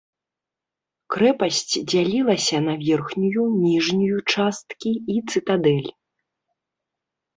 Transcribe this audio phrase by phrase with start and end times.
[1.15, 5.89] Крэпасць дзялілася на верхнюю, ніжнюю часткі і цытадэль.